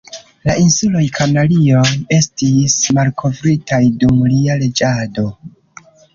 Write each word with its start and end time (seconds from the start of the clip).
La 0.49 0.53
Insuloj 0.61 1.03
Kanarioj 1.17 1.83
estis 2.17 2.79
malkovritaj 2.99 3.83
dum 4.01 4.27
lia 4.35 4.59
reĝado. 4.65 5.29